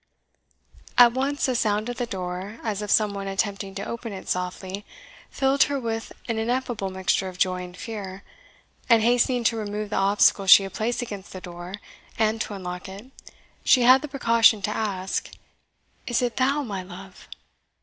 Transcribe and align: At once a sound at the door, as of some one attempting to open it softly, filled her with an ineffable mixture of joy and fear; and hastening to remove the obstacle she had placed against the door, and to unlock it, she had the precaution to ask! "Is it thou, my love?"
At 0.97 1.13
once 1.13 1.47
a 1.47 1.53
sound 1.55 1.87
at 1.87 1.97
the 1.97 2.07
door, 2.07 2.57
as 2.63 2.81
of 2.81 2.89
some 2.89 3.13
one 3.13 3.27
attempting 3.27 3.75
to 3.75 3.85
open 3.85 4.11
it 4.13 4.27
softly, 4.27 4.83
filled 5.29 5.65
her 5.65 5.79
with 5.79 6.11
an 6.27 6.39
ineffable 6.39 6.89
mixture 6.89 7.29
of 7.29 7.37
joy 7.37 7.61
and 7.63 7.77
fear; 7.77 8.23
and 8.89 9.03
hastening 9.03 9.43
to 9.43 9.57
remove 9.57 9.91
the 9.91 9.97
obstacle 9.97 10.47
she 10.47 10.63
had 10.63 10.73
placed 10.73 11.03
against 11.03 11.33
the 11.33 11.39
door, 11.39 11.75
and 12.17 12.41
to 12.41 12.55
unlock 12.55 12.89
it, 12.89 13.11
she 13.63 13.83
had 13.83 14.01
the 14.01 14.07
precaution 14.07 14.63
to 14.63 14.71
ask! 14.75 15.29
"Is 16.07 16.23
it 16.23 16.37
thou, 16.37 16.63
my 16.63 16.81
love?" 16.81 17.27